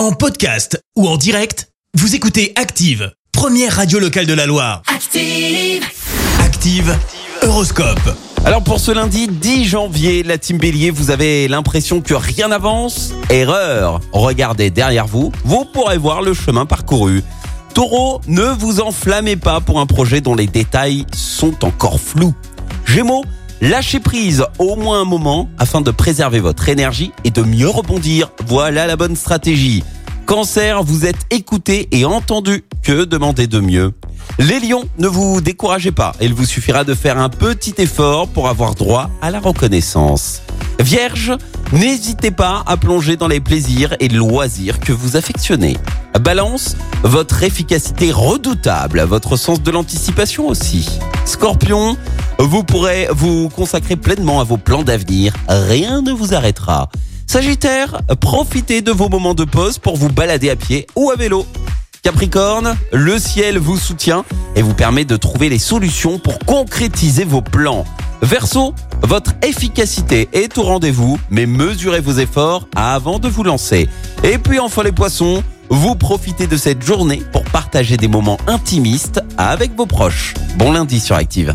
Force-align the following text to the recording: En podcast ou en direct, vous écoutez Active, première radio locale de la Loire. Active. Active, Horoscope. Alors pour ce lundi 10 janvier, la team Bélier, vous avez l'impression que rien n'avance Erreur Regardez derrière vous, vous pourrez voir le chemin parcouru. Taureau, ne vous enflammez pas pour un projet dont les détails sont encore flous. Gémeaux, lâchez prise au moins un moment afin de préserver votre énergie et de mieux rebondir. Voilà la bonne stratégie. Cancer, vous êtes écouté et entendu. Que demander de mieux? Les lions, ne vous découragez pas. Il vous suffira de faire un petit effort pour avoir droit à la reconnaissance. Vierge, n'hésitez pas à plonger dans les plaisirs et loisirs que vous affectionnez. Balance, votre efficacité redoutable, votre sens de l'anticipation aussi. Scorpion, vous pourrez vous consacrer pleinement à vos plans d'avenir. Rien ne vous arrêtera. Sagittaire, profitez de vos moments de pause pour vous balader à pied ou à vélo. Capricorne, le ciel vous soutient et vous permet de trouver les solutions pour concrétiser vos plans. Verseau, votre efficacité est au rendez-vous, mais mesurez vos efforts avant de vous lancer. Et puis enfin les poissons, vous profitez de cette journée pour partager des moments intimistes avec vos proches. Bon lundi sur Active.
En 0.00 0.12
podcast 0.12 0.82
ou 0.96 1.06
en 1.06 1.18
direct, 1.18 1.68
vous 1.92 2.14
écoutez 2.14 2.54
Active, 2.56 3.12
première 3.32 3.76
radio 3.76 3.98
locale 3.98 4.24
de 4.24 4.32
la 4.32 4.46
Loire. 4.46 4.80
Active. 4.86 5.84
Active, 6.42 6.96
Horoscope. 7.42 8.16
Alors 8.46 8.64
pour 8.64 8.80
ce 8.80 8.92
lundi 8.92 9.28
10 9.28 9.66
janvier, 9.66 10.22
la 10.22 10.38
team 10.38 10.56
Bélier, 10.56 10.90
vous 10.90 11.10
avez 11.10 11.48
l'impression 11.48 12.00
que 12.00 12.14
rien 12.14 12.48
n'avance 12.48 13.12
Erreur 13.28 14.00
Regardez 14.12 14.70
derrière 14.70 15.06
vous, 15.06 15.32
vous 15.44 15.66
pourrez 15.66 15.98
voir 15.98 16.22
le 16.22 16.32
chemin 16.32 16.64
parcouru. 16.64 17.22
Taureau, 17.74 18.22
ne 18.26 18.44
vous 18.44 18.80
enflammez 18.80 19.36
pas 19.36 19.60
pour 19.60 19.80
un 19.80 19.86
projet 19.86 20.22
dont 20.22 20.34
les 20.34 20.46
détails 20.46 21.04
sont 21.12 21.62
encore 21.62 22.00
flous. 22.00 22.32
Gémeaux, 22.86 23.24
lâchez 23.60 24.00
prise 24.00 24.44
au 24.58 24.76
moins 24.76 25.00
un 25.00 25.04
moment 25.04 25.48
afin 25.58 25.80
de 25.80 25.90
préserver 25.90 26.40
votre 26.40 26.68
énergie 26.68 27.12
et 27.24 27.30
de 27.30 27.42
mieux 27.42 27.68
rebondir. 27.68 28.30
Voilà 28.46 28.86
la 28.86 28.96
bonne 28.96 29.16
stratégie. 29.16 29.84
Cancer, 30.26 30.82
vous 30.82 31.06
êtes 31.06 31.26
écouté 31.30 31.88
et 31.92 32.04
entendu. 32.04 32.64
Que 32.82 33.04
demander 33.04 33.46
de 33.46 33.60
mieux? 33.60 33.92
Les 34.38 34.60
lions, 34.60 34.84
ne 34.98 35.08
vous 35.08 35.40
découragez 35.40 35.92
pas. 35.92 36.12
Il 36.20 36.34
vous 36.34 36.44
suffira 36.44 36.84
de 36.84 36.94
faire 36.94 37.18
un 37.18 37.28
petit 37.28 37.74
effort 37.78 38.28
pour 38.28 38.48
avoir 38.48 38.74
droit 38.74 39.10
à 39.20 39.30
la 39.30 39.40
reconnaissance. 39.40 40.42
Vierge, 40.78 41.32
n'hésitez 41.72 42.30
pas 42.30 42.62
à 42.66 42.76
plonger 42.76 43.16
dans 43.16 43.28
les 43.28 43.40
plaisirs 43.40 43.96
et 44.00 44.08
loisirs 44.08 44.80
que 44.80 44.92
vous 44.92 45.16
affectionnez. 45.16 45.76
Balance, 46.20 46.76
votre 47.02 47.42
efficacité 47.42 48.12
redoutable, 48.12 49.00
votre 49.02 49.36
sens 49.36 49.62
de 49.62 49.70
l'anticipation 49.70 50.48
aussi. 50.48 50.88
Scorpion, 51.24 51.96
vous 52.46 52.64
pourrez 52.64 53.08
vous 53.10 53.48
consacrer 53.50 53.96
pleinement 53.96 54.40
à 54.40 54.44
vos 54.44 54.56
plans 54.56 54.82
d'avenir. 54.82 55.34
Rien 55.48 56.00
ne 56.00 56.12
vous 56.12 56.34
arrêtera. 56.34 56.88
Sagittaire, 57.26 58.00
profitez 58.20 58.82
de 58.82 58.90
vos 58.90 59.08
moments 59.08 59.34
de 59.34 59.44
pause 59.44 59.78
pour 59.78 59.96
vous 59.96 60.08
balader 60.08 60.50
à 60.50 60.56
pied 60.56 60.86
ou 60.96 61.10
à 61.10 61.16
vélo. 61.16 61.46
Capricorne, 62.02 62.76
le 62.92 63.18
ciel 63.18 63.58
vous 63.58 63.76
soutient 63.76 64.24
et 64.56 64.62
vous 64.62 64.74
permet 64.74 65.04
de 65.04 65.16
trouver 65.16 65.48
les 65.48 65.58
solutions 65.58 66.18
pour 66.18 66.38
concrétiser 66.40 67.24
vos 67.24 67.42
plans. 67.42 67.84
Verseau, 68.22 68.74
votre 69.02 69.32
efficacité 69.42 70.28
est 70.32 70.56
au 70.56 70.62
rendez-vous, 70.62 71.18
mais 71.30 71.46
mesurez 71.46 72.00
vos 72.00 72.14
efforts 72.14 72.66
avant 72.74 73.18
de 73.18 73.28
vous 73.28 73.42
lancer. 73.42 73.88
Et 74.24 74.38
puis 74.38 74.58
enfin 74.58 74.82
les 74.82 74.92
poissons, 74.92 75.42
vous 75.68 75.94
profitez 75.94 76.46
de 76.46 76.56
cette 76.56 76.82
journée 76.82 77.22
pour 77.32 77.44
partager 77.44 77.96
des 77.96 78.08
moments 78.08 78.38
intimistes 78.46 79.20
avec 79.38 79.76
vos 79.76 79.86
proches. 79.86 80.34
Bon 80.56 80.72
lundi 80.72 81.00
sur 81.00 81.16
Active. 81.16 81.54